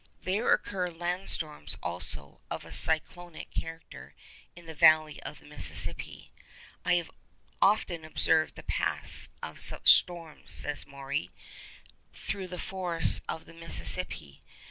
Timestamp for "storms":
1.29-1.77, 9.93-10.53